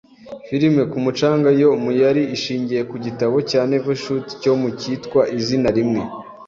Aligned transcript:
Filime 0.47 0.81
"Ku 0.91 0.97
mucanga" 1.05 1.49
yo 1.61 1.69
muyari 1.83 2.21
ishingiye 2.35 2.81
ku 2.89 2.95
gitabo 3.05 3.35
cya 3.49 3.61
Nevil 3.69 3.97
Shute 4.03 4.31
cyo 4.41 4.53
mu 4.61 4.69
cyitwa 4.79 5.21
izina 5.37 5.69
rimwe 5.77 6.01